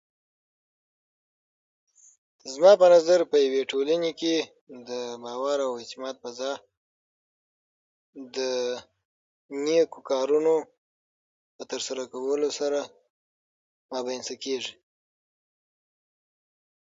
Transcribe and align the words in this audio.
زما 2.53 2.71
په 2.81 2.87
نظر، 2.95 3.19
په 3.31 3.37
یوه 3.45 3.61
ټولنه 3.71 4.11
کې 4.19 4.35
باور 5.23 5.57
او 5.67 5.71
اعتماد 5.81 6.15
پر 6.23 6.31
ځای 6.39 6.57
د 8.35 8.37
نیکو 9.63 9.99
کارونو 10.11 10.53
ترسره 11.71 12.03
کولو 12.13 12.49
سره 12.59 12.79
رامنځته 13.93 14.35
کېږي. 14.43 14.73